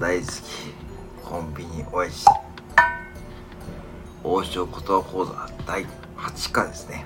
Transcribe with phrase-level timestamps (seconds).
[0.00, 0.32] 大好き
[1.22, 2.26] コンビニおいしい。
[4.24, 5.84] 王将言葉講座第
[6.16, 7.04] 8回ですね。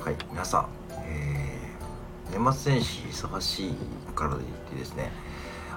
[0.00, 0.68] はい皆さん、
[1.04, 3.74] えー、年末年始忙しい
[4.16, 5.12] からといってですね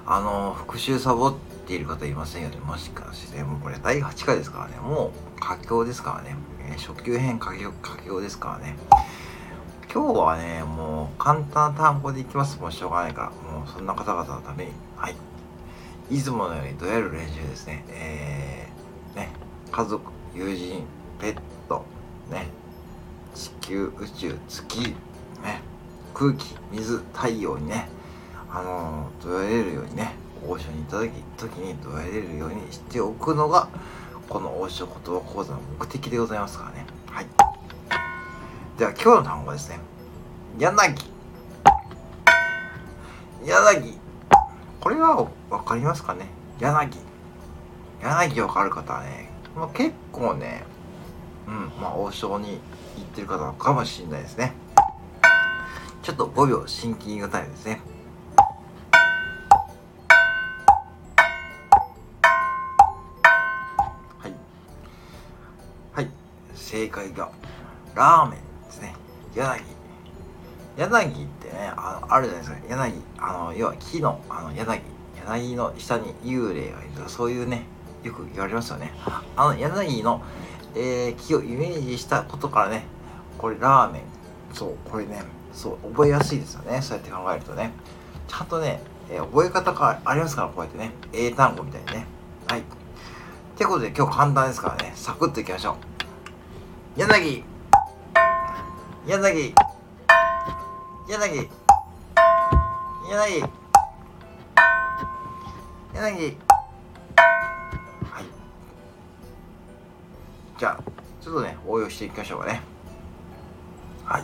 [0.04, 1.34] あの復習サボっ
[1.68, 2.56] ている方いませんよね。
[2.56, 4.74] もしかしてもうこれ第8回ですからね。
[4.80, 6.34] もう佳境ですからね、
[6.72, 8.76] えー、初級編佳境佳境ですからね。
[9.94, 12.60] 今日はねもう簡単な単語でいきます。
[12.60, 13.52] もうしょうがないから。
[13.52, 14.72] もうそんな方々のために。
[14.96, 15.14] はい。
[16.12, 17.82] いつものようにどやる練習ですね。
[17.88, 19.30] えー、ね
[19.70, 20.84] 家族友人
[21.18, 21.36] ペッ
[21.70, 21.86] ト
[22.30, 22.48] ね
[23.34, 24.80] 地球宇宙月
[25.42, 25.62] ね
[26.12, 27.88] 空気水太陽にね
[28.50, 30.12] あのー、どやれるようにね
[30.46, 33.70] 王将にいただき時にどやれるようにしておくのが
[34.28, 36.86] この王将言葉講座の目的でございますからね。
[37.06, 37.26] はい。
[38.78, 39.78] では今日の単語ですね。
[40.58, 40.94] 柳。
[43.46, 44.01] 柳。
[44.82, 46.26] これは分かりますかね？
[46.58, 46.98] 柳。
[48.02, 50.64] 柳分かる方はね、まあ、結構ね
[51.46, 52.58] うんまあ王将に
[52.96, 54.52] 行ってる方かもしれないですね。
[56.02, 57.80] ちょっと5秒シンキングタイムですね。
[64.18, 64.34] はい。
[65.92, 66.10] はい。
[66.54, 67.30] 正解が
[67.94, 68.96] ラーメンですね。
[69.36, 69.62] 柳。
[70.76, 72.68] 柳ってねあのあるじゃないですか。
[72.68, 74.80] 柳あの要は木のあの柳
[75.26, 77.64] 柳の下に幽霊がいるとかそういうね
[78.02, 78.92] よく言われますよね。
[79.36, 80.22] あの柳の、
[80.74, 82.84] えー、木をイメージしたことからね
[83.38, 84.02] これラーメン。
[84.54, 86.80] そうこれねそう覚えやすいですよね。
[86.82, 87.72] そうやって考えるとね。
[88.28, 90.92] ちゃんとね、えー、覚え方がありますからこうやってね。
[91.12, 92.06] 英単語みたいにね。
[92.48, 92.60] はい。
[92.60, 92.62] っ
[93.56, 94.92] てことで今日簡単ですからね。
[94.96, 95.76] サクッといきましょ
[96.96, 97.00] う。
[97.00, 97.44] 柳。
[99.06, 99.54] 柳。
[101.12, 101.46] 柳。
[103.10, 103.44] 柳。
[105.92, 105.92] 柳。
[105.92, 106.16] はい。
[110.58, 110.80] じゃあ
[111.20, 112.62] ちょっとね応用していきましょうかね。
[114.06, 114.22] はい。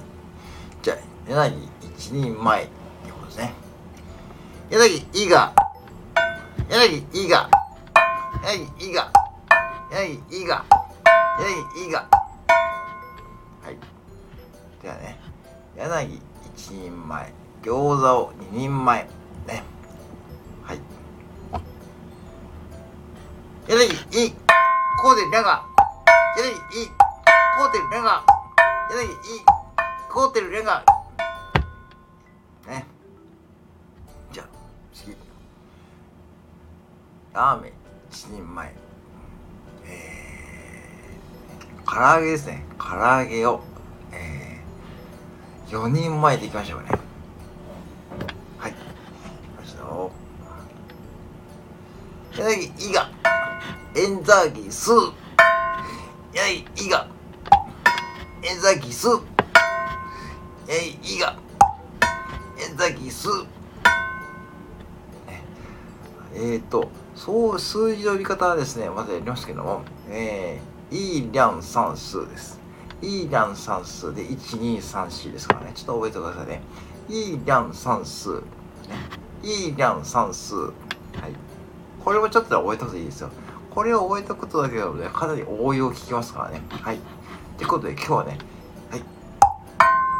[0.81, 0.97] じゃあ
[1.28, 1.69] 柳
[1.99, 2.72] 一人前って
[3.12, 3.53] ことですね。
[4.70, 5.53] 柳いいが
[6.70, 7.50] 柳いいが
[8.43, 9.12] 柳いいが
[9.91, 10.65] 柳いいが
[11.38, 12.09] 柳いいが
[13.62, 13.76] はい。
[14.82, 15.20] ではね
[15.76, 16.22] 柳。
[16.58, 17.32] 一人前。
[17.62, 19.04] 餃子を二人前。
[19.46, 19.62] ね。
[20.64, 20.80] はい。
[23.69, 24.34] 柳いい。
[25.00, 25.64] こうでるが。
[26.36, 26.88] 柳いい。
[27.56, 28.24] こうでるが。
[28.91, 29.10] 柳いい。
[30.10, 30.84] こうてるレが。
[32.66, 32.84] ね。
[34.32, 34.46] じゃあ
[34.92, 35.16] 次。
[37.32, 37.72] ラーメン
[38.10, 38.75] 一人前。
[39.86, 42.64] えー、唐揚げですね。
[42.78, 43.60] 唐揚げを、
[45.71, 46.89] 4人前でいきましょうね。
[48.59, 48.75] はい。
[49.59, 50.11] ましたよ
[52.37, 53.11] 柳いが。
[53.97, 54.91] エンザーギス。
[56.33, 57.09] 柳いが。
[58.43, 59.09] エンザーギス。
[60.71, 61.34] えい、いが、
[62.59, 63.27] えざきす。
[66.35, 72.61] えー、っと、そう、数字の呼び方はですね、まずやりますけども、えー、いいりゃん算数です。
[73.00, 75.72] いいりゃん算数で、1、2、3、4ですからね。
[75.75, 76.62] ちょっと覚えてくださいね。
[77.09, 78.34] いいりゃん算数。
[78.34, 78.41] ね。
[79.42, 80.54] いいりゃん算数。
[80.56, 80.72] はい。
[82.04, 83.31] これもちょっと覚えたくていいですよ。
[83.70, 86.62] これを覚えたことだけなので、かなり応用効きますからね。
[86.70, 86.98] はい。
[87.56, 88.38] ということで、今日はね、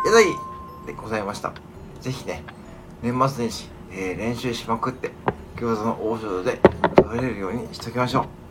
[0.05, 0.37] 柳
[0.87, 1.53] でございました。
[2.01, 2.45] ぜひね、
[3.03, 5.11] 年末年始、えー、練習しまくって、
[5.57, 6.61] 餃子の王将で
[6.97, 8.48] 食べれるようにしときましょう。